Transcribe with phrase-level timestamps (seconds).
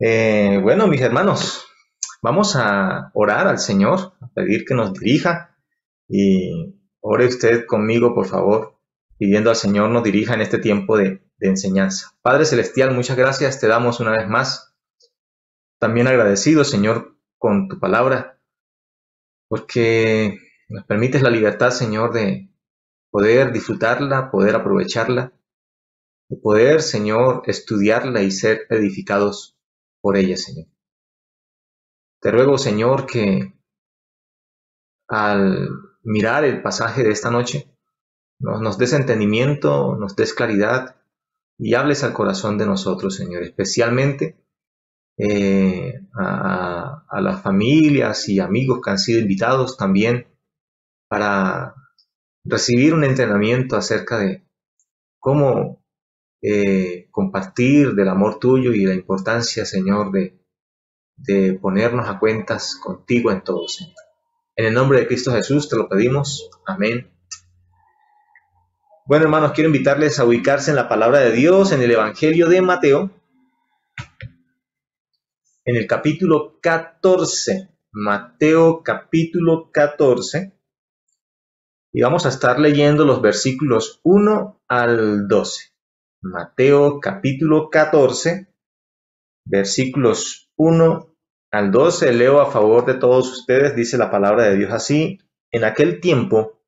[0.00, 1.66] Eh, bueno, mis hermanos,
[2.22, 5.56] vamos a orar al Señor, a pedir que nos dirija
[6.08, 8.78] y ore usted conmigo, por favor,
[9.18, 12.12] pidiendo al Señor nos dirija en este tiempo de, de enseñanza.
[12.22, 14.74] Padre Celestial, muchas gracias, te damos una vez más.
[15.78, 18.40] También agradecido, Señor, con tu palabra,
[19.48, 20.38] porque
[20.68, 22.50] nos permites la libertad, Señor, de
[23.10, 25.32] poder disfrutarla, poder aprovecharla,
[26.36, 29.56] poder, Señor, estudiarla y ser edificados
[30.00, 30.66] por ella, Señor.
[32.20, 33.54] Te ruego, Señor, que
[35.08, 35.70] al
[36.02, 37.70] mirar el pasaje de esta noche,
[38.40, 40.96] nos, des entendimiento, nos des claridad
[41.58, 44.36] y hables al corazón de nosotros, Señor, especialmente
[45.16, 50.28] eh, a, a, las familias y amigos que han sido invitados también
[51.08, 51.74] para
[52.44, 54.46] recibir un entrenamiento acerca de
[55.18, 55.77] cómo
[56.40, 60.38] eh, compartir del amor tuyo y la importancia, Señor, de,
[61.16, 63.94] de ponernos a cuentas contigo en todo, Señor.
[64.56, 66.50] En el nombre de Cristo Jesús te lo pedimos.
[66.66, 67.12] Amén.
[69.06, 72.60] Bueno, hermanos, quiero invitarles a ubicarse en la palabra de Dios, en el Evangelio de
[72.60, 73.10] Mateo,
[75.64, 77.70] en el capítulo 14.
[77.90, 80.52] Mateo capítulo 14.
[81.92, 85.72] Y vamos a estar leyendo los versículos 1 al 12.
[86.20, 88.52] Mateo capítulo 14,
[89.44, 91.14] versículos 1
[91.52, 92.12] al 12.
[92.12, 95.20] Leo a favor de todos ustedes, dice la palabra de Dios así.
[95.52, 96.60] En aquel tiempo,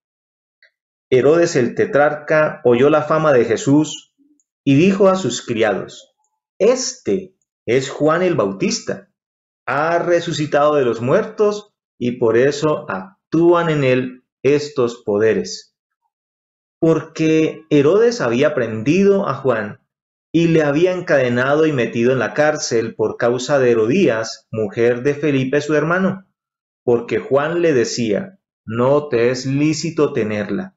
[1.10, 4.14] Herodes el tetrarca oyó la fama de Jesús
[4.62, 6.14] y dijo a sus criados,
[6.60, 7.34] Este
[7.66, 9.10] es Juan el Bautista,
[9.66, 15.70] ha resucitado de los muertos y por eso actúan en él estos poderes
[16.80, 19.80] porque Herodes había prendido a Juan
[20.32, 25.14] y le había encadenado y metido en la cárcel por causa de Herodías, mujer de
[25.14, 26.26] Felipe su hermano,
[26.82, 30.74] porque Juan le decía, no te es lícito tenerla.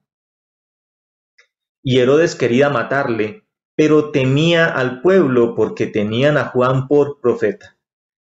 [1.82, 7.78] Y Herodes quería matarle, pero temía al pueblo porque tenían a Juan por profeta.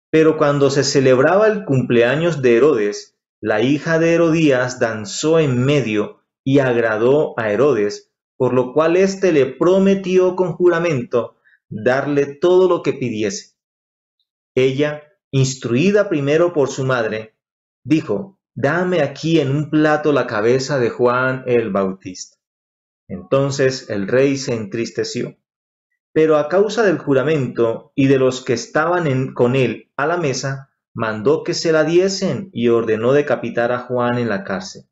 [0.09, 6.22] Pero cuando se celebraba el cumpleaños de Herodes, la hija de Herodías danzó en medio
[6.43, 11.37] y agradó a Herodes, por lo cual éste le prometió con juramento
[11.69, 13.55] darle todo lo que pidiese.
[14.55, 17.35] Ella, instruida primero por su madre,
[17.83, 22.37] dijo, Dame aquí en un plato la cabeza de Juan el Bautista.
[23.07, 25.37] Entonces el rey se entristeció.
[26.11, 30.69] Pero a causa del juramento y de los que estaban con él a la mesa,
[30.93, 34.83] mandó que se la diesen y ordenó decapitar a Juan en la cárcel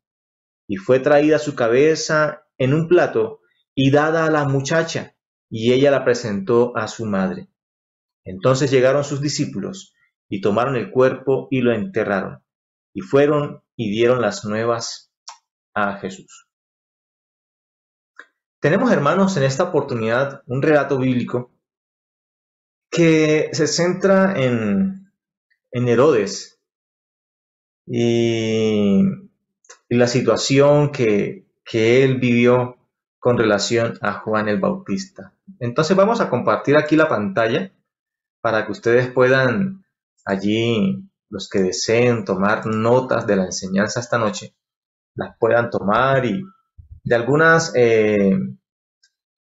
[0.72, 3.40] y fue traída su cabeza en un plato
[3.74, 5.14] y dada a la muchacha,
[5.50, 7.50] y ella la presentó a su madre.
[8.24, 9.94] Entonces llegaron sus discípulos
[10.30, 12.42] y tomaron el cuerpo y lo enterraron,
[12.94, 15.12] y fueron y dieron las nuevas
[15.74, 16.48] a Jesús.
[18.58, 21.52] Tenemos, hermanos, en esta oportunidad un relato bíblico
[22.90, 25.12] que se centra en,
[25.70, 26.62] en Herodes
[27.86, 29.21] y
[29.92, 32.78] y la situación que, él vivió
[33.18, 35.34] con relación a Juan el Bautista.
[35.58, 37.70] Entonces vamos a compartir aquí la pantalla
[38.40, 39.84] para que ustedes puedan
[40.24, 44.54] allí, los que deseen tomar notas de la enseñanza esta noche,
[45.14, 46.42] las puedan tomar y
[47.04, 48.34] de algunas eh,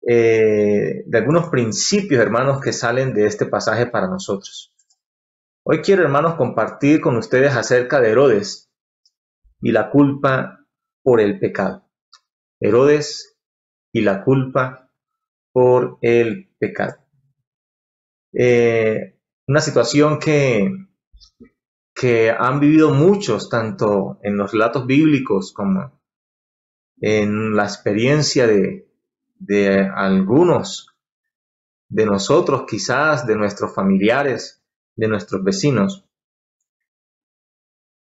[0.08, 4.72] eh, de algunos principios, hermanos, que salen de este pasaje para nosotros.
[5.64, 8.67] Hoy quiero, hermanos, compartir con ustedes acerca de Herodes,
[9.62, 10.66] y la culpa
[11.04, 11.90] por el pecado.
[12.60, 13.38] Herodes
[13.92, 14.92] y la culpa
[15.52, 16.98] por el pecado.
[18.34, 20.70] Eh, una situación que,
[21.96, 26.00] que han vivido muchos, tanto en los relatos bíblicos como
[27.00, 28.88] en la experiencia de,
[29.40, 30.96] de algunos
[31.90, 34.62] de nosotros, quizás de nuestros familiares,
[34.96, 36.07] de nuestros vecinos,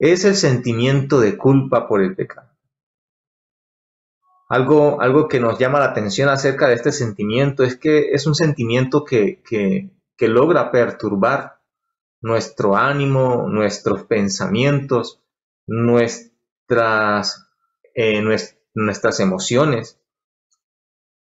[0.03, 2.51] es el sentimiento de culpa por el pecado.
[4.49, 8.35] Algo, algo que nos llama la atención acerca de este sentimiento es que es un
[8.35, 9.41] sentimiento que,
[10.19, 11.61] logra perturbar
[12.21, 15.21] nuestro ánimo, nuestros pensamientos,
[15.67, 17.49] nuestras,
[17.95, 18.23] eh,
[18.75, 20.01] nuestras emociones.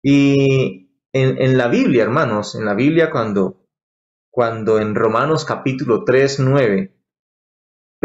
[0.02, 3.68] Y en, en, la Biblia, hermanos, en la Biblia cuando,
[4.30, 6.95] cuando en Romanos capítulo 3, 9,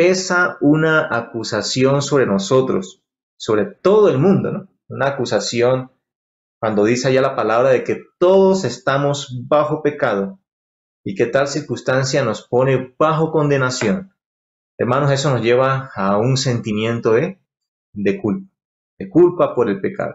[0.01, 3.05] pesa una acusación sobre nosotros,
[3.39, 4.69] sobre todo el mundo, ¿no?
[4.89, 5.93] Una acusación
[6.59, 10.41] cuando dice allá la palabra de que todos estamos bajo pecado
[11.05, 14.15] y que tal circunstancia nos pone bajo condenación,
[14.79, 17.39] hermanos, eso nos lleva a un sentimiento de,
[17.93, 18.51] de culpa,
[18.99, 20.15] de culpa por el pecado.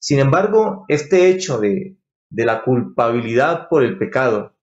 [0.00, 1.98] Sin embargo, este hecho de,
[2.30, 4.54] de la culpabilidad por el pecado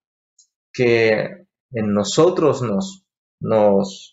[0.72, 3.04] que en nosotros nos,
[3.42, 4.11] nos,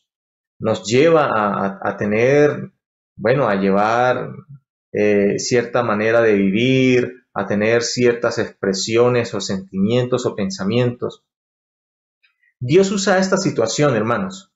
[0.60, 2.72] nos lleva a, tener,
[3.16, 4.32] bueno, a llevar
[4.92, 11.24] eh, cierta manera de vivir, a tener ciertas expresiones o sentimientos o pensamientos.
[12.60, 14.52] Dios usa esta situación, hermanos,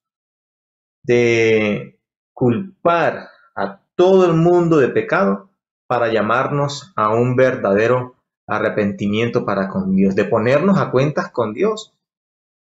[1.03, 1.99] de
[2.33, 5.49] culpar a todo el mundo de pecado
[5.87, 8.15] para llamarnos a un verdadero
[8.45, 11.93] arrepentimiento para con Dios, de ponernos a cuentas con Dios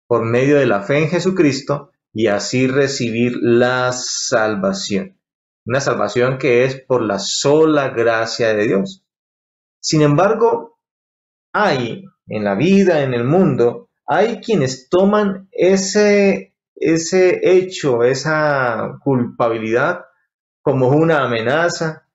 [0.06, 5.18] por medio de la fe en Jesucristo y así recibir la salvación.
[5.64, 9.04] Una salvación que es por la sola gracia de Dios.
[9.80, 10.78] Sin embargo,
[11.52, 20.04] hay en la vida, en el mundo, hay quienes toman ese, ese hecho, esa culpabilidad
[20.62, 22.08] como una amenaza,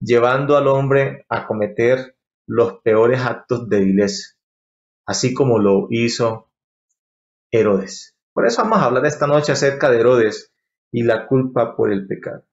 [0.00, 2.16] llevando al hombre a cometer
[2.46, 4.36] los peores actos de vileza,
[5.06, 6.50] así como lo hizo
[7.50, 8.13] Herodes.
[8.34, 10.52] Por eso vamos a hablar esta noche acerca de Herodes
[10.90, 12.44] y la culpa por el pecado.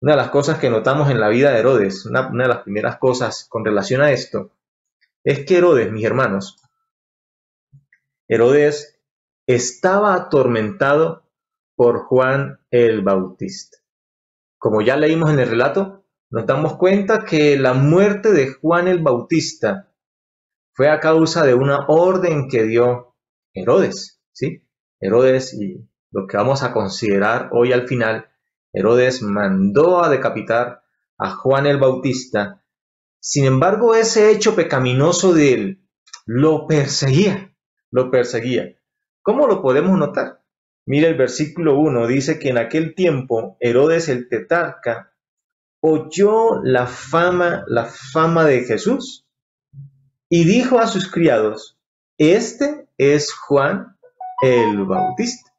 [0.00, 2.98] Una de las cosas que notamos en la vida de Herodes, una, de las primeras
[2.98, 4.52] cosas con relación a esto,
[5.22, 6.62] es que Herodes, mis hermanos,
[8.26, 8.98] Herodes
[9.46, 11.24] estaba atormentado
[11.74, 13.78] por Juan el Bautista.
[14.56, 19.02] Como ya leímos en el relato, nos damos cuenta que la muerte de Juan el
[19.02, 19.92] Bautista
[20.72, 23.14] fue a causa de una orden que dio
[23.52, 24.65] Herodes, ¿sí?
[25.00, 28.28] Herodes y lo que vamos a considerar hoy al final
[28.72, 30.82] Herodes mandó a decapitar
[31.18, 32.62] a Juan el Bautista.
[33.20, 35.88] Sin embargo, ese hecho pecaminoso de él
[36.26, 37.54] lo perseguía,
[37.90, 38.76] lo perseguía.
[39.22, 40.42] ¿Cómo lo podemos notar?
[40.84, 45.12] Mira el versículo 1, dice que en aquel tiempo Herodes el tetarca
[45.80, 49.26] oyó la fama, la fama de Jesús
[50.28, 51.80] y dijo a sus criados,
[52.18, 53.95] este es Juan
[54.42, 55.52] el Bautista.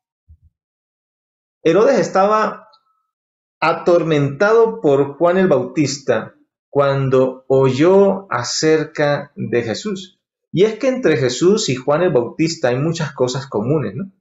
[1.63, 2.69] Herodes estaba
[3.59, 6.35] atormentado por Juan el Bautista
[6.69, 10.19] cuando oyó acerca de Jesús.
[10.51, 14.11] Y es que entre Jesús y Juan el Bautista hay muchas cosas comunes, ¿no?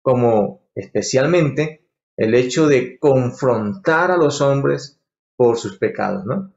[0.00, 5.00] Como especialmente el hecho de confrontar a los hombres
[5.36, 6.54] por sus pecados, ¿no?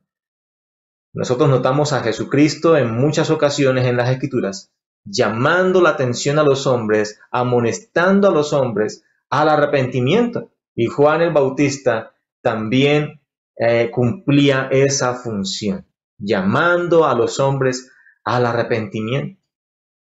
[1.13, 4.74] Nosotros notamos a Jesucristo en muchas ocasiones en las Escrituras
[5.06, 10.52] llamando la atención a los hombres, amonestando a los hombres al arrepentimiento.
[10.75, 13.22] Y Juan el Bautista también
[13.56, 15.88] eh, cumplía esa función,
[16.18, 17.92] llamando a los hombres
[18.24, 19.42] al arrepentimiento.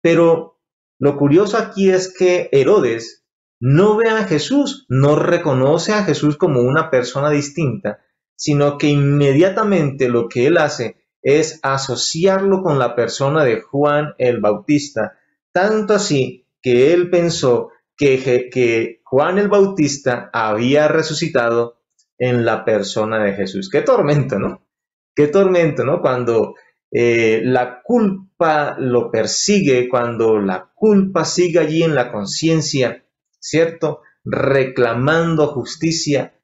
[0.01, 0.61] Pero
[0.99, 3.25] lo curioso aquí es que Herodes
[3.61, 8.01] no ve a Jesús, no reconoce a Jesús como una persona distinta,
[8.35, 14.41] sino que inmediatamente lo que él hace es asociarlo con la persona de Juan el
[14.41, 15.19] Bautista,
[15.53, 21.79] tanto así que él pensó que, que Juan el Bautista había resucitado
[22.19, 23.69] en la persona de Jesús.
[23.71, 24.67] Qué tormento, ¿no?
[25.15, 26.01] Qué tormento, ¿no?
[26.01, 26.55] Cuando
[26.91, 33.05] eh, la culpa lo persigue, cuando la culpa sigue allí en la conciencia,
[33.41, 34.03] ¿cierto?
[34.25, 36.39] Reclamando justicia,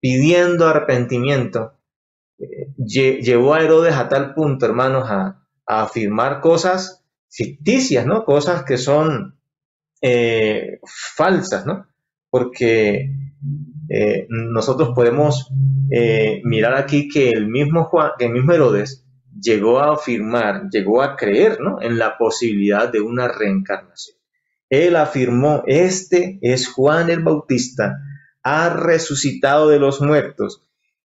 [0.00, 1.78] pidiendo arrepentimiento,
[2.76, 8.26] llevó a Herodes a tal punto, hermanos, a, afirmar cosas ficticias, ¿no?
[8.26, 9.38] Cosas que son
[10.02, 10.78] eh,
[11.16, 11.86] falsas, ¿no?
[12.28, 13.10] Porque
[13.88, 15.50] eh, nosotros podemos
[15.90, 19.04] eh, mirar aquí que el mismo Juan, que el mismo Herodes
[19.40, 21.80] llegó a afirmar, llegó a creer ¿no?
[21.80, 24.16] en la posibilidad de una reencarnación.
[24.70, 28.00] Él afirmó, este es Juan el Bautista,
[28.42, 30.62] ha resucitado de los muertos.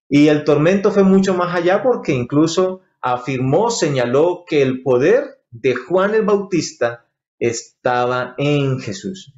[0.09, 5.75] Y el tormento fue mucho más allá porque incluso afirmó, señaló que el poder de
[5.75, 7.05] Juan el Bautista
[7.37, 9.33] estaba en Jesús.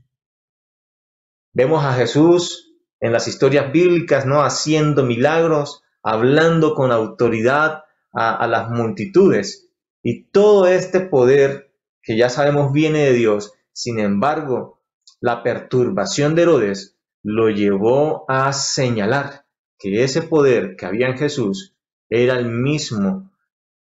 [1.54, 4.44] Vemos a Jesús en las historias bíblicas, ¿no?
[4.44, 9.70] Haciendo milagros, hablando con autoridad a, las multitudes.
[10.02, 14.82] Y todo este poder que ya sabemos viene de Dios, sin embargo,
[15.20, 19.41] la perturbación de Herodes lo llevó a señalar
[19.82, 21.76] que ese poder que había en Jesús
[22.08, 23.32] era el mismo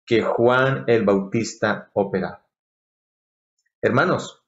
[0.05, 2.45] que Juan el Bautista operaba.
[3.81, 4.43] Hermanos,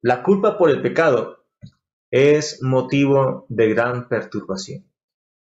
[0.00, 1.44] la culpa por el pecado
[2.10, 4.90] es motivo de gran perturbación.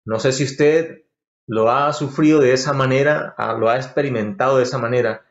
[0.04, 1.06] No sé si usted
[1.46, 5.24] lo ha sufrido de esa manera, lo ha experimentado de esa manera,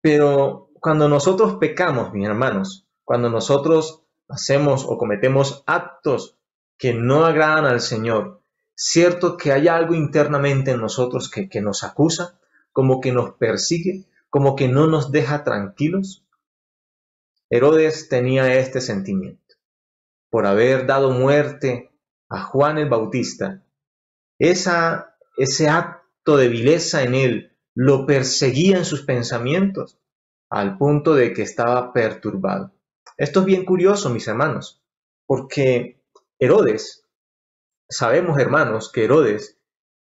[0.00, 6.39] pero cuando nosotros pecamos, mis hermanos, cuando nosotros hacemos o cometemos actos
[6.80, 8.40] que no agradan al Señor,
[8.74, 12.40] cierto que hay algo internamente en nosotros que, que nos acusa,
[12.72, 16.24] como que nos persigue, como que no nos deja tranquilos.
[17.50, 19.56] Herodes tenía este sentimiento.
[20.30, 21.92] Por haber dado muerte
[22.30, 23.62] a Juan el Bautista,
[24.38, 29.98] esa, ese acto de vileza en él lo perseguía en sus pensamientos,
[30.48, 32.72] al punto de que estaba perturbado.
[33.18, 34.82] Esto es bien curioso, mis hermanos,
[35.26, 35.99] porque
[36.40, 37.06] Herodes,
[37.88, 39.58] sabemos hermanos que Herodes,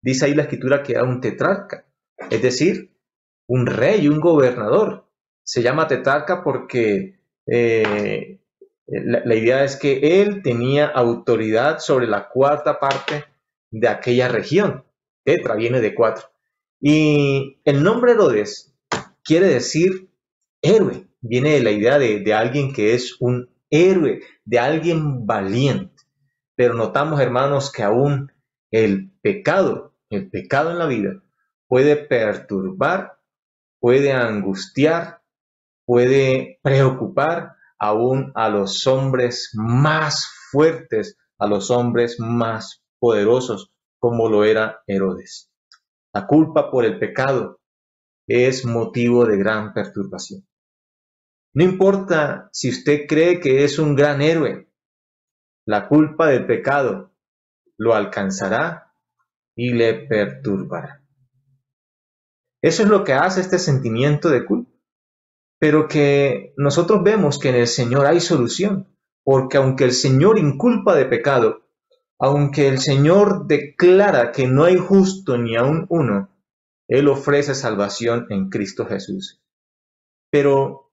[0.02, 1.86] dice ahí la escritura que era un tetrarca,
[2.30, 2.96] es decir,
[3.48, 5.08] un rey, un gobernador.
[5.44, 8.40] Se llama tetrarca porque eh,
[8.88, 13.26] la, idea es que él tenía autoridad sobre la cuarta parte
[13.70, 14.86] de aquella región.
[15.24, 16.32] Tetra viene de cuatro.
[16.80, 18.74] Y el nombre Herodes
[19.24, 20.10] quiere decir
[20.62, 25.91] héroe viene de la idea de, alguien que es un héroe, de alguien valiente.
[26.55, 28.31] Pero notamos, hermanos, que aún
[28.72, 31.22] el pecado, el pecado en la vida,
[31.67, 33.20] puede perturbar,
[33.79, 35.22] puede angustiar,
[35.86, 44.43] puede preocupar aún a los hombres más fuertes, a los hombres más poderosos, como lo
[44.43, 45.51] era Herodes.
[46.13, 47.62] La culpa por el pecado
[48.27, 50.46] es motivo de gran perturbación.
[51.53, 54.71] No importa si usted cree que es un gran héroe,
[55.65, 57.12] la culpa del pecado
[57.77, 58.94] lo alcanzará
[59.56, 61.03] y le perturbará.
[62.62, 64.72] Eso es lo que hace este sentimiento de culpa.
[65.60, 70.96] Pero que nosotros vemos que en el Señor hay solución, porque aunque el Señor inculpa
[70.96, 71.68] de pecado,
[72.20, 76.30] aunque el Señor declara que no hay justo ni aun uno,
[76.88, 79.41] Él ofrece salvación en Cristo Jesús.
[80.32, 80.91] Pero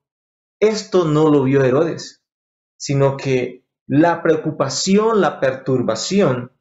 [0.61, 2.25] esto no lo vio Herodes,
[2.79, 6.53] sino que la preocupación, la perturbación,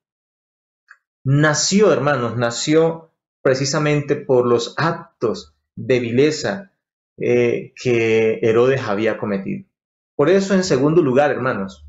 [1.25, 6.71] nació, hermanos, nació precisamente por los actos de vileza
[7.17, 9.67] eh, que Herodes había cometido.
[10.15, 11.85] Por eso, en segundo lugar, hermanos,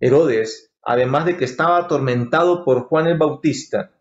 [0.00, 3.92] Herodes, además de que estaba atormentado por Juan el Bautista,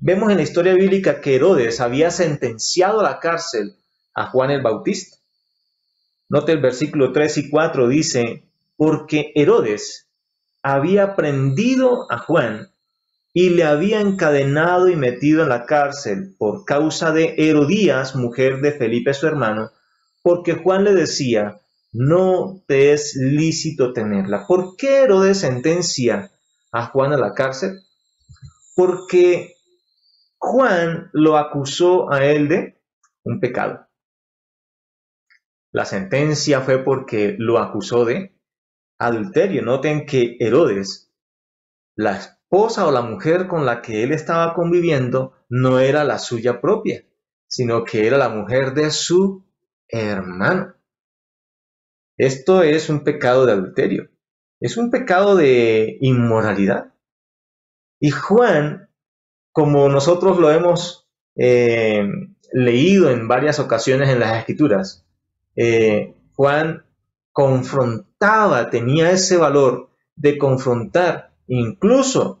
[0.00, 3.74] vemos en la historia bíblica que Herodes había sentenciado a la cárcel
[4.14, 5.16] a Juan el Bautista.
[6.28, 8.47] Note el versículo 3 y 4 dice,
[8.78, 10.08] porque Herodes
[10.62, 12.70] había prendido a Juan
[13.34, 18.72] y le había encadenado y metido en la cárcel por causa de Herodías, mujer de
[18.72, 19.72] Felipe su hermano,
[20.22, 21.60] porque Juan le decía,
[21.92, 24.46] no te es lícito tenerla.
[24.46, 26.30] ¿Por qué Herodes sentencia
[26.70, 27.80] a Juan a la cárcel?
[28.76, 29.56] Porque
[30.36, 32.80] Juan lo acusó a él de
[33.24, 33.88] un pecado.
[35.72, 38.37] La sentencia fue porque lo acusó de
[38.98, 39.62] adulterio.
[39.62, 41.12] Noten que Herodes,
[41.96, 46.60] la esposa o la mujer con la que él estaba conviviendo, no era la suya
[46.60, 47.04] propia,
[47.46, 49.44] sino que era la mujer de su
[49.88, 50.74] hermano.
[52.16, 54.10] Esto es un pecado de adulterio,
[54.60, 56.92] es un pecado de inmoralidad.
[58.00, 58.90] Y Juan,
[59.52, 62.08] como nosotros lo hemos eh,
[62.52, 65.06] leído en varias ocasiones en las escrituras,
[65.54, 66.84] eh, Juan
[67.38, 72.40] confrontaba, tenía ese valor de confrontar, incluso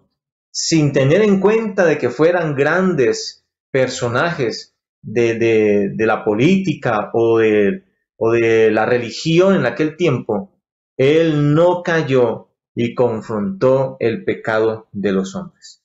[0.50, 7.84] sin tener en cuenta de que fueran grandes personajes de, la política o de,
[8.16, 10.58] o de la religión en aquel tiempo,
[10.96, 15.84] él no cayó y confrontó el pecado de los hombres.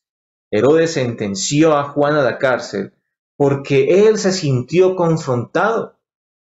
[0.50, 2.96] Herodes sentenció a Juan a la cárcel
[3.38, 6.00] porque él se sintió confrontado,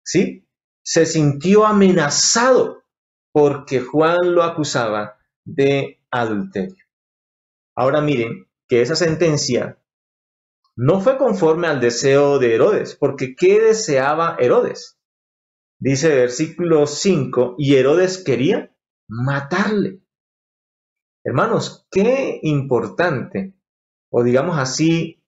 [0.04, 0.47] ¿sí?
[0.88, 2.86] Se sintió amenazado
[3.34, 6.82] porque Juan lo acusaba de adulterio.
[7.75, 9.77] Ahora miren que esa sentencia
[10.77, 14.98] no fue conforme al deseo de Herodes, porque ¿qué deseaba Herodes?
[15.77, 18.74] Dice versículo 5, y Herodes quería
[19.10, 20.00] matarle.
[21.25, 23.56] Hermanos, qué importante,
[24.10, 25.22] o digamos así,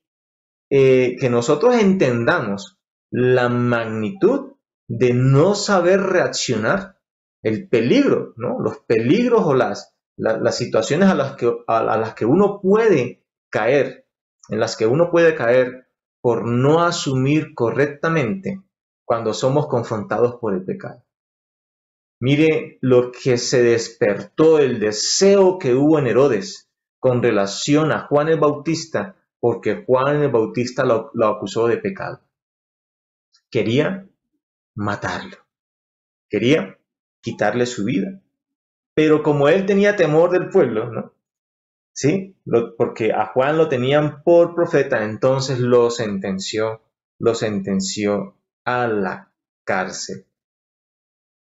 [0.70, 2.80] eh, que nosotros entendamos
[3.12, 4.54] la magnitud
[4.90, 6.98] de no saber reaccionar,
[7.42, 8.60] el peligro, ¿no?
[8.60, 14.08] Los peligros o las, las situaciones a las, que, a, las que uno puede caer,
[14.50, 15.88] en las que uno puede caer
[16.22, 18.62] por no asumir correctamente
[19.06, 21.06] cuando somos confrontados por el pecado.
[22.20, 26.70] Mire lo que se despertó, el deseo que hubo en Herodes
[27.00, 32.22] con relación a Juan el Bautista, porque Juan el Bautista lo, lo acusó de pecado.
[33.50, 34.09] Quería
[34.80, 35.36] matarlo.
[36.30, 36.80] quería
[37.22, 38.22] quitarle su vida.
[38.96, 41.14] Pero como él tenía temor del pueblo, ¿no?
[41.94, 42.38] ¿Sí?
[42.78, 46.82] porque a Juan lo tenían por profeta, entonces lo sentenció,
[47.20, 49.34] lo sentenció a la
[49.66, 50.26] cárcel.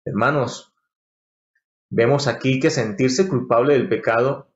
[0.05, 0.73] Hermanos,
[1.89, 4.49] vemos aquí que sentirse culpable del pecado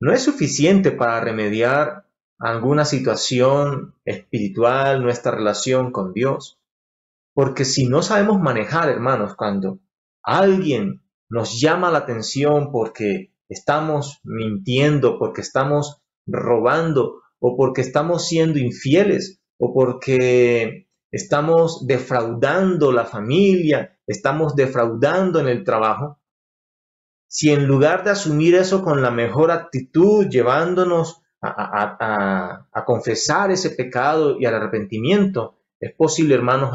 [0.00, 2.06] no es suficiente para remediar
[2.38, 6.57] alguna situación espiritual, nuestra relación con Dios.
[7.38, 9.78] Porque si no sabemos manejar, hermanos, cuando
[10.24, 18.58] alguien nos llama la atención porque estamos mintiendo, porque estamos robando, o porque estamos siendo
[18.58, 26.18] infieles, o porque estamos defraudando la familia, estamos defraudando en el trabajo,
[27.28, 34.40] si en lugar de asumir eso con la mejor actitud, llevándonos a, confesar ese pecado
[34.40, 36.70] y al arrepentimiento, es posible, hermanos,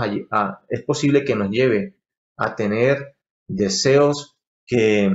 [0.69, 1.95] es posible que nos lleve
[2.37, 3.15] a tener
[3.47, 5.11] deseos que,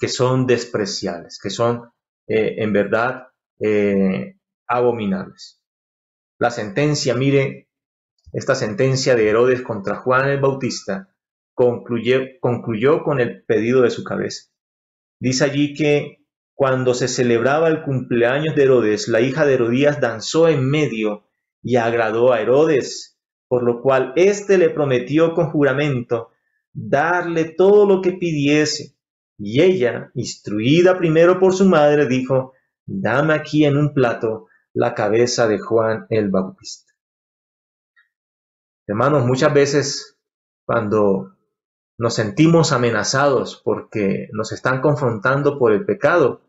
[0.00, 1.92] que son despreciables, que son
[2.26, 3.28] eh, en verdad
[3.60, 4.36] eh,
[4.66, 5.62] abominables.
[6.38, 7.68] La sentencia, mire,
[8.32, 11.08] esta sentencia de Herodes contra Juan el Bautista
[11.54, 14.50] concluyó con el pedido de su cabeza.
[15.20, 16.24] Dice allí que
[16.54, 21.28] cuando se celebraba el cumpleaños de Herodes, la hija de Herodías danzó en medio
[21.62, 26.30] y agradó a Herodes, por lo cual éste le prometió con juramento
[26.72, 28.96] darle todo lo que pidiese.
[29.38, 32.52] Y ella, instruida primero por su madre, dijo,
[32.86, 36.92] dame aquí en un plato la cabeza de Juan el Bautista.
[38.86, 40.18] Hermanos, muchas veces
[40.64, 41.36] cuando
[41.98, 46.42] nos sentimos amenazados porque nos están confrontando por el pecado.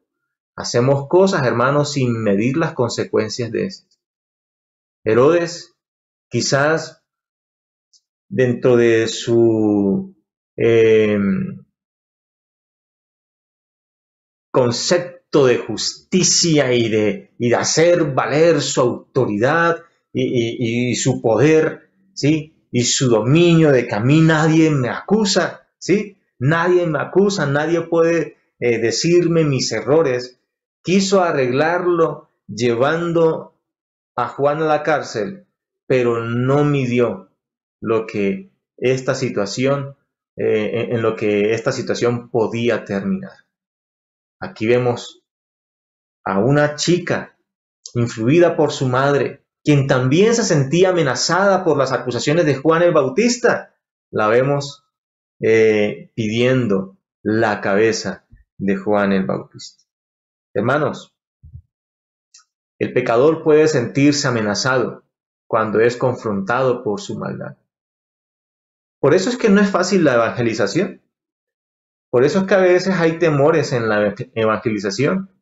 [0.55, 3.92] Hacemos cosas, hermanos, sin medir las consecuencias de esto.
[5.03, 5.75] Herodes,
[6.29, 7.03] quizás
[8.29, 10.15] dentro de su
[10.55, 11.65] em,
[14.51, 21.89] concepto de justicia y de, y de, hacer valer su autoridad y, y su poder,
[22.13, 22.53] ¿sí?
[22.73, 26.17] y su dominio de que a mí nadie me acusa, ¿sí?
[26.39, 30.39] Nadie me acusa, nadie puede eh, decirme mis errores.
[30.81, 33.52] Quiso arreglarlo llevando
[34.15, 35.47] a Juan a la cárcel,
[35.87, 37.29] pero no midió
[37.81, 39.97] lo que esta situación,
[40.37, 43.45] eh, en lo que esta situación podía terminar.
[44.39, 45.23] Aquí vemos
[46.25, 47.37] a una chica
[47.93, 52.91] influida por su madre, quien también se sentía amenazada por las acusaciones de Juan el
[52.91, 53.75] Bautista,
[54.11, 54.85] la vemos
[55.41, 58.25] eh, pidiendo la cabeza
[58.57, 59.83] de Juan el Bautista.
[60.53, 61.12] Hermanos,
[62.83, 65.03] el pecador puede sentirse amenazado
[65.47, 67.57] cuando es confrontado por su maldad.
[68.99, 71.01] Por eso es que no es fácil la evangelización.
[72.09, 75.33] Por eso es que a veces hay temores en la evangelización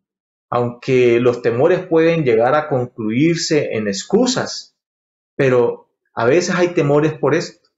[0.51, 4.75] aunque los temores pueden llegar a concluirse en excusas,
[5.38, 7.69] pero a veces hay temores por esto,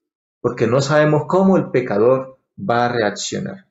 [0.42, 3.68] porque no sabemos cómo el pecador va a reaccionar.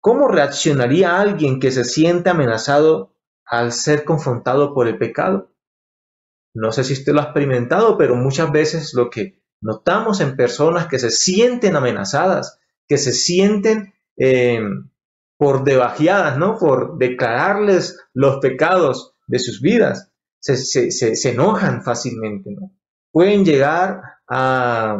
[0.00, 3.14] ¿Cómo reaccionaría alguien que se siente amenazado
[3.50, 5.52] al ser confrontado por el pecado?
[6.54, 10.86] No sé si usted lo ha experimentado, pero muchas veces lo que notamos en personas
[10.86, 12.58] que se sienten amenazadas,
[12.88, 14.60] que se sienten eh,
[15.36, 16.58] por debajeadas, ¿no?
[16.58, 20.10] Por declararles los pecados de sus vidas.
[20.38, 22.72] Se, enojan fácilmente, ¿no?
[23.12, 24.96] Pueden llegar a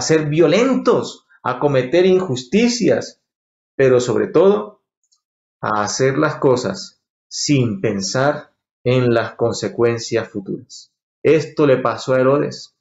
[0.00, 3.22] ser violentos, a cometer injusticias,
[3.76, 4.82] pero sobre todo
[5.60, 6.95] a hacer las cosas
[7.38, 10.90] sin pensar en las consecuencias futuras.
[11.22, 12.78] Esto le pasó a Herodes,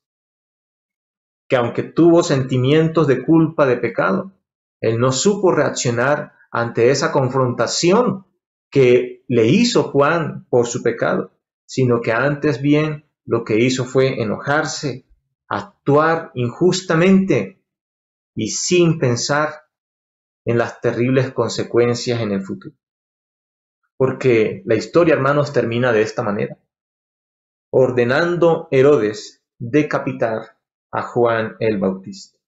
[1.50, 4.32] que aunque tuvo sentimientos de culpa, de pecado,
[4.80, 8.28] él no supo reaccionar ante esa confrontación
[8.72, 11.34] que le hizo Juan por su pecado,
[11.66, 15.06] sino que antes bien lo que hizo fue enojarse,
[15.50, 17.62] actuar injustamente
[18.34, 19.66] y sin pensar
[20.46, 22.78] en las terribles consecuencias en el futuro.
[23.98, 26.58] Porque la historia, hermanos, termina de esta manera,
[27.70, 30.58] ordenando Herodes decapitar
[30.92, 32.40] a Juan el Bautista.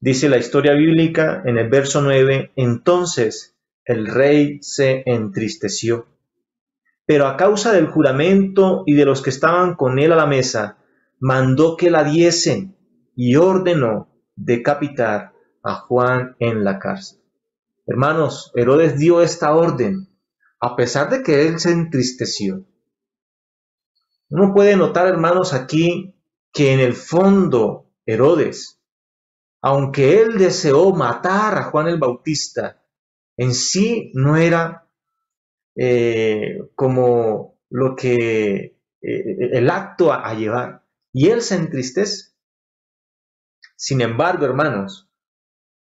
[0.00, 6.06] Dice la historia bíblica en el verso 9, entonces el rey se entristeció.
[7.06, 10.78] Pero a causa del juramento y de los que estaban con él a la mesa,
[11.20, 12.76] mandó que la diesen
[13.16, 17.23] y ordenó decapitar a Juan en la cárcel.
[17.86, 20.08] Hermanos, Herodes dio esta orden,
[20.60, 22.64] a pesar de que él se entristeció.
[24.30, 26.14] Uno puede notar, hermanos, aquí
[26.52, 28.74] que en el fondo Herodes
[29.66, 32.84] aunque él deseó matar a Juan el Bautista,
[33.38, 34.90] en sí no era
[35.74, 40.84] eh, como lo que eh, el acto a, a llevar.
[41.14, 42.34] Y él se entristece.
[43.74, 45.08] Sin embargo, hermanos,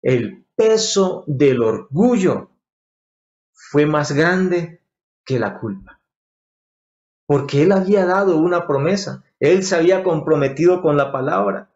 [0.02, 2.52] el peso del orgullo
[3.54, 4.82] fue más grande
[5.26, 6.02] que la culpa.
[7.26, 11.72] Porque él había dado una promesa, él se había comprometido con la palabra.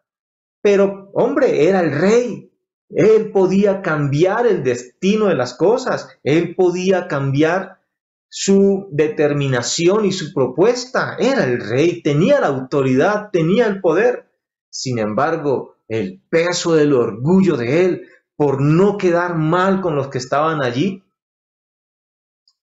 [0.62, 2.52] Pero, hombre, era el rey.
[2.88, 6.08] Él podía cambiar el destino de las cosas.
[6.22, 7.80] Él podía cambiar
[8.28, 11.16] su determinación y su propuesta.
[11.18, 14.30] Era el rey, tenía la autoridad, tenía el poder.
[14.70, 18.08] Sin embargo, el peso del orgullo de él
[18.40, 21.04] por no quedar mal con los que estaban allí,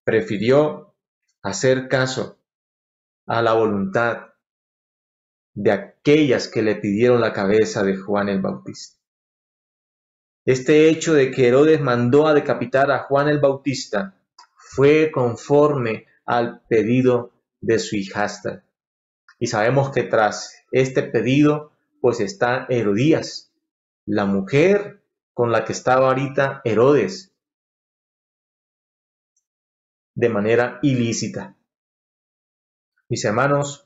[0.04, 0.96] prefirió
[1.44, 2.40] hacer caso
[3.28, 4.34] a la voluntad
[5.54, 9.00] de aquellas que le pidieron la cabeza de Juan el Bautista.
[10.46, 14.18] Este hecho de que Herodes mandó a decapitar a Juan el Bautista
[14.56, 18.64] fue conforme al pedido de su hijastra.
[19.38, 23.54] Y sabemos que tras este pedido, pues está Herodías,
[24.08, 25.04] la mujer
[25.38, 27.32] con la que estaba ahorita Herodes,
[30.16, 31.56] de manera ilícita.
[33.08, 33.86] Mis hermanos,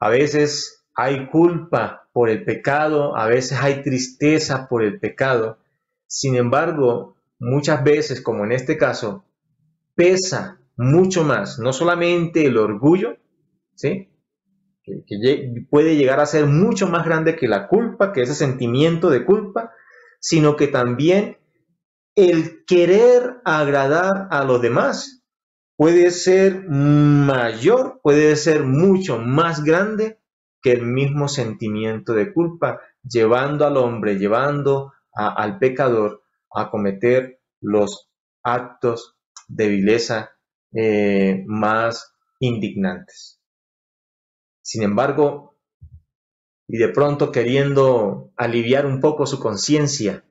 [0.00, 5.56] a veces hay culpa por el pecado, a veces hay tristeza por el pecado.
[6.06, 9.24] Sin embargo, muchas veces, como en este caso,
[9.94, 13.16] pesa mucho más, no solamente el orgullo,
[13.76, 14.09] ¿sí?
[14.82, 19.24] Que, puede llegar a ser mucho más grande que la culpa, que ese sentimiento de
[19.24, 19.72] culpa,
[20.20, 21.38] sino que también
[22.14, 25.22] el querer agradar a los demás
[25.76, 30.18] puede ser mayor, puede ser mucho más grande
[30.62, 36.22] que el mismo sentimiento de culpa, llevando al hombre, llevando al pecador
[36.54, 38.10] a cometer los
[38.42, 39.16] actos
[39.48, 40.32] de vileza
[40.72, 43.39] eh, más indignantes.
[44.70, 45.56] Sin embargo,
[46.68, 50.24] y de pronto queriendo aliviar un poco su conciencia,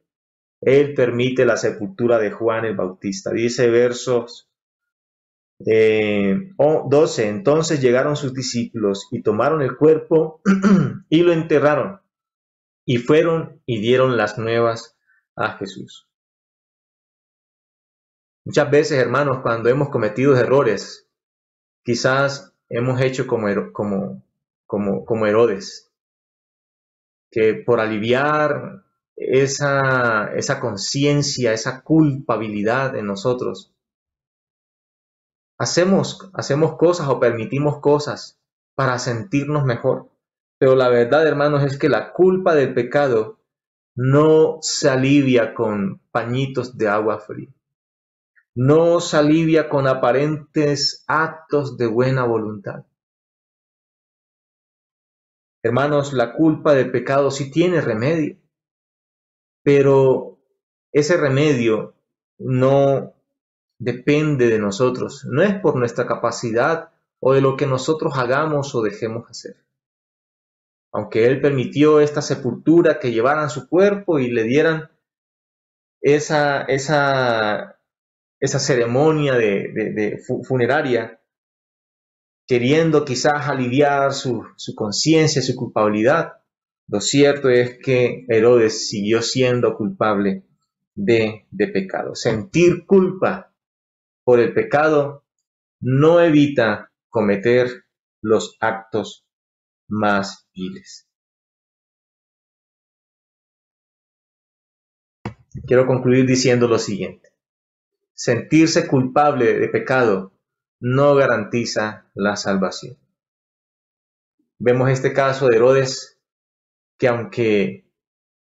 [0.62, 3.32] él permite la sepultura de Juan el Bautista.
[3.32, 4.50] Dice versos
[5.68, 7.28] eh, 12.
[7.28, 10.42] Entonces llegaron sus discípulos y tomaron el cuerpo
[11.10, 12.00] y lo enterraron.
[12.86, 14.98] Y fueron y dieron las nuevas
[15.36, 16.08] a Jesús.
[18.46, 21.10] Muchas veces, hermanos, cuando hemos cometido errores,
[21.84, 24.24] quizás hemos hecho como, como,
[24.70, 25.92] como, como Herodes,
[27.32, 28.84] que por aliviar
[29.16, 33.74] esa, esa conciencia, esa culpabilidad en nosotros,
[35.62, 38.40] Hacemos, hacemos cosas o permitimos cosas
[38.76, 40.10] para sentirnos mejor.
[40.58, 43.40] Pero la verdad, hermanos, es que la culpa del pecado
[43.94, 47.50] no se alivia con pañitos de agua fría.
[48.56, 52.86] No se alivia con aparentes actos de buena voluntad.
[55.62, 58.38] Hermanos, la culpa del pecado sí tiene remedio,
[59.64, 60.40] pero
[60.92, 61.94] ese remedio
[62.38, 63.14] no
[63.78, 68.82] depende de nosotros, no es por nuestra capacidad o de lo que nosotros hagamos o
[68.82, 69.58] dejemos hacer.
[70.92, 74.90] Aunque Él permitió esta sepultura que llevaran su cuerpo y le dieran
[76.02, 77.80] esa, esa,
[78.40, 81.19] esa ceremonia de, funeraria,
[82.50, 84.44] queriendo quizás aliviar su,
[84.76, 86.42] conciencia, su culpabilidad,
[86.88, 90.48] lo cierto es que Herodes siguió siendo culpable
[90.96, 92.16] de, de pecado.
[92.16, 93.54] Sentir culpa
[94.24, 95.26] por el pecado
[95.80, 97.86] no evita cometer
[98.20, 99.28] los actos
[99.88, 101.08] más viles.
[105.68, 107.30] Quiero concluir diciendo lo siguiente.
[108.16, 110.34] Sentirse culpable de pecado
[110.80, 112.98] no garantiza la salvación.
[114.58, 116.18] Vemos este caso de Herodes
[116.98, 117.86] que aunque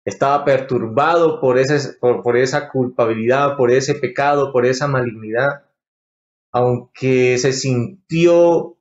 [0.05, 5.65] estaba perturbado por, ese, por, esa culpabilidad, por ese pecado, por esa malignidad,
[6.51, 8.77] aunque se sintió,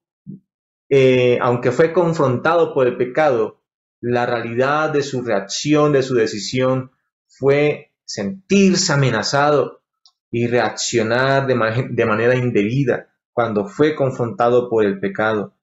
[0.89, 3.61] eh, aunque fue confrontado por el pecado,
[4.01, 6.93] la realidad de su reacción, de su decisión,
[7.27, 9.83] fue sentirse amenazado
[10.31, 13.08] y reaccionar de manera indebida
[13.39, 15.55] cuando fue confrontado por el pecado,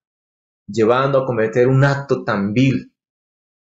[0.65, 2.93] llevando a cometer un acto tan vil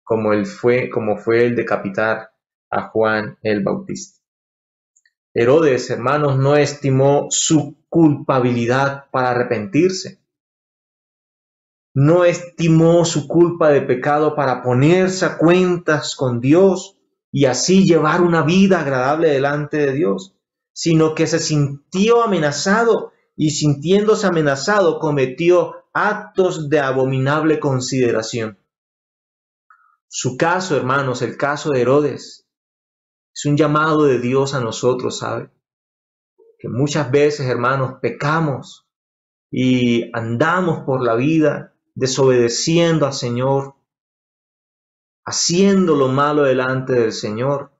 [0.03, 2.31] como, el fue, como fue el decapitar
[2.71, 4.19] a Juan el Bautista.
[5.35, 10.23] Herodes, hermanos, no estimó su culpabilidad para arrepentirse.
[11.93, 16.97] no estimó su culpa de pecado para ponerse a cuentas con Dios
[17.31, 20.35] y así llevar una vida agradable delante de Dios,
[20.73, 28.59] sino que se sintió amenazado y sintiéndose amenazado cometió actos de abominable consideración.
[30.09, 32.49] Su caso, hermanos, el caso de Herodes,
[33.33, 35.53] es un llamado de Dios a nosotros, ¿sabe?
[36.59, 38.89] Que muchas veces, hermanos, pecamos
[39.53, 43.77] y andamos por la vida desobedeciendo al Señor,
[45.25, 47.71] haciendo lo malo delante del Señor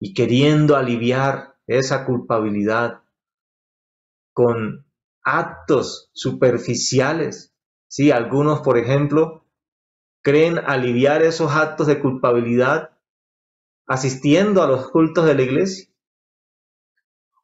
[0.00, 3.01] y queriendo aliviar esa culpabilidad
[4.32, 4.86] con
[5.22, 7.54] actos superficiales.
[7.88, 9.46] Sí, algunos, por ejemplo,
[10.22, 12.90] creen aliviar esos actos de culpabilidad
[13.86, 15.92] asistiendo a los cultos de la iglesia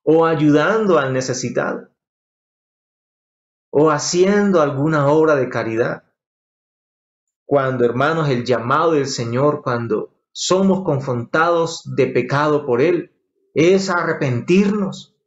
[0.02, 1.88] o ayudando al necesitado
[3.70, 6.04] o haciendo alguna obra de caridad.
[7.44, 13.12] Cuando, hermanos, el llamado del Señor, cuando somos confrontados de pecado por Él,
[13.54, 15.17] es arrepentirnos,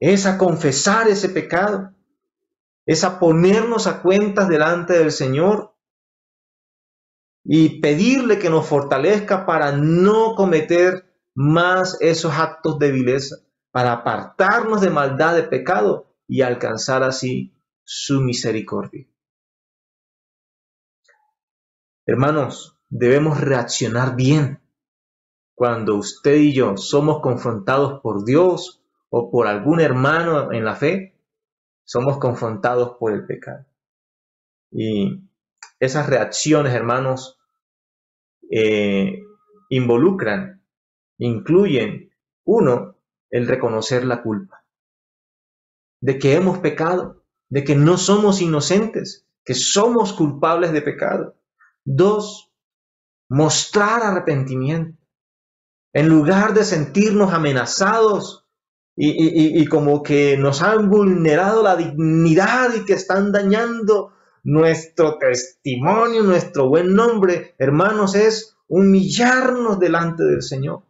[0.00, 1.94] es a confesar ese pecado,
[2.86, 5.74] es a ponernos a cuentas delante del Señor
[7.44, 13.36] y pedirle que nos fortalezca para no cometer más esos actos de vileza,
[13.70, 19.06] para apartarnos de maldad, de pecado y alcanzar así su misericordia.
[22.06, 24.62] Hermanos, debemos reaccionar bien
[25.54, 28.77] cuando usted y yo somos confrontados por Dios
[29.10, 31.16] o por algún hermano en la fe,
[31.84, 33.64] somos confrontados por el pecado.
[34.70, 35.22] Y
[35.80, 37.38] esas reacciones, hermanos,
[38.50, 39.22] eh,
[39.70, 40.62] involucran,
[41.18, 42.12] incluyen,
[42.44, 42.96] uno,
[43.30, 44.58] el reconocer la culpa
[46.00, 51.36] de que hemos pecado, de que no somos inocentes, que somos culpables de pecado.
[51.84, 52.52] Dos,
[53.28, 54.98] mostrar arrepentimiento.
[55.92, 58.46] En lugar de sentirnos amenazados
[59.00, 66.68] y, como que nos han vulnerado la dignidad y que están dañando nuestro testimonio, nuestro
[66.68, 70.82] buen nombre, hermanos, es humillarnos delante del Señor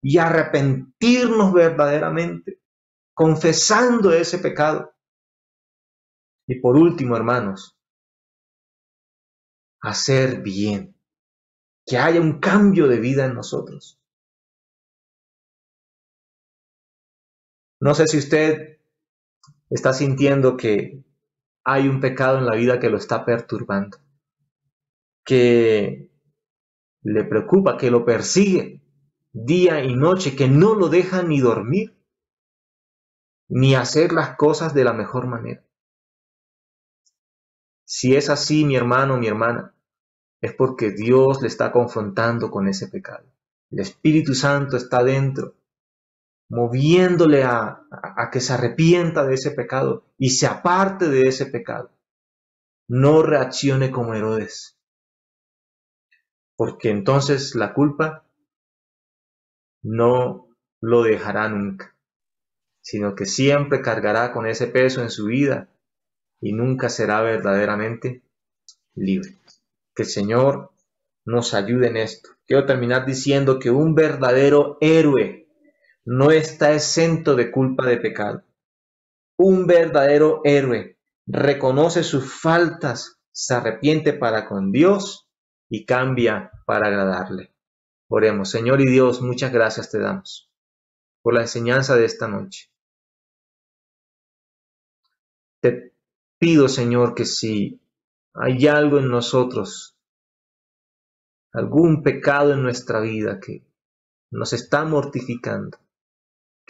[0.00, 2.60] y arrepentirnos verdaderamente,
[3.12, 4.92] confesando ese pecado.
[6.46, 7.76] Y por último, hermanos,
[9.80, 10.94] hacer bien,
[11.84, 14.01] que haya un cambio de vida en nosotros.
[17.82, 18.78] No sé si usted
[19.68, 21.02] está sintiendo que
[21.64, 23.98] hay un pecado en la vida que lo está perturbando,
[25.24, 26.08] que
[27.02, 28.84] le preocupa, que lo persigue
[29.32, 31.98] día y noche, que no lo deja ni dormir,
[33.48, 35.66] ni hacer las cosas de la mejor manera.
[37.84, 39.74] Si es así, mi hermano, mi hermana,
[40.40, 43.26] es porque Dios le está confrontando con ese pecado.
[43.72, 45.56] El Espíritu Santo está dentro,
[46.52, 51.90] moviéndole a, a, que se arrepienta de ese pecado y se aparte de ese pecado.
[52.86, 54.76] No reaccione como Herodes,
[56.54, 58.26] porque entonces la culpa
[59.82, 60.46] no
[60.82, 61.96] lo dejará nunca,
[62.82, 65.70] sino que siempre cargará con ese peso en su vida
[66.38, 68.20] y nunca será verdaderamente
[68.94, 69.38] libre.
[69.94, 70.70] Que el Señor
[71.24, 72.28] nos ayude en esto.
[72.46, 75.41] Quiero terminar diciendo que un verdadero héroe
[76.04, 78.44] no está exento de culpa de pecado.
[79.36, 85.28] Un verdadero héroe reconoce sus faltas, se arrepiente para con Dios
[85.68, 87.54] y cambia para agradarle.
[88.08, 90.52] Oremos, Señor y Dios, muchas gracias te damos
[91.22, 92.70] por la enseñanza de esta noche.
[95.60, 95.94] Te
[96.38, 97.80] pido, Señor, que si
[98.34, 99.96] hay algo en nosotros,
[101.52, 103.64] algún pecado en nuestra vida que
[104.30, 105.78] nos está mortificando,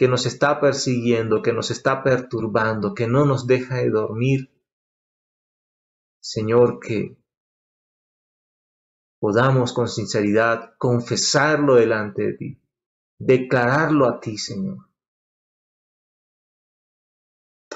[0.03, 4.51] que nos está persiguiendo, que nos está perturbando, que no nos deja de dormir,
[6.19, 7.15] Señor, que
[9.17, 12.61] podamos con sinceridad confesarlo delante de ti,
[13.17, 14.89] declararlo a ti, Señor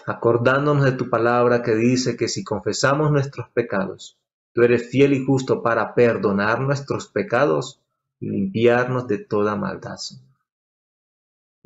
[0.06, 4.18] acordándonos de tu palabra que dice que si confesamos nuestros pecados,
[4.54, 7.82] tú eres fiel y justo para perdonar nuestros pecados
[8.20, 10.27] y limpiarnos de toda maldad, Señor.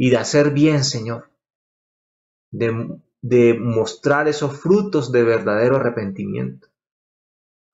[0.03, 1.29] Y de hacer bien, Señor,
[2.49, 6.69] de, de mostrar esos frutos de verdadero arrepentimiento,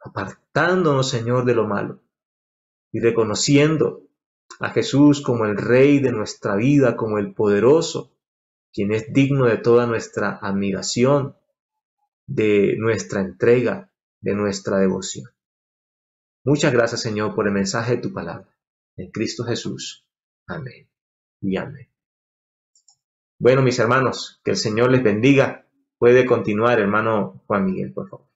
[0.01, 2.01] apartándonos, Señor, de lo malo
[2.91, 4.01] y reconociendo
[4.59, 8.11] a Jesús como el Rey de nuestra vida, como el poderoso,
[8.73, 11.37] quien es digno de toda nuestra admiración,
[12.25, 15.31] de nuestra entrega de nuestra devoción.
[16.43, 18.53] Muchas gracias, Señor, por el mensaje de tu palabra.
[18.97, 20.05] En Cristo Jesús.
[20.45, 20.89] Amén.
[21.39, 21.87] Y amén.
[23.39, 25.65] Bueno, mis hermanos, que el Señor les bendiga.
[25.99, 28.26] Puede continuar, hermano Juan Miguel, por favor.